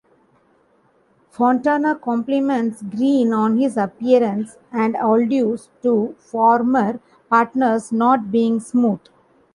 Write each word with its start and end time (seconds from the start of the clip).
Fontana 1.29 1.93
compliments 1.93 2.81
Green 2.81 3.33
on 3.33 3.57
his 3.57 3.77
appearance, 3.77 4.57
and 4.71 4.95
alludes 4.95 5.69
to 5.83 6.15
former 6.17 6.99
partners 7.29 7.91
not 7.91 8.31
being 8.31 8.59
"smooth". 8.59 9.01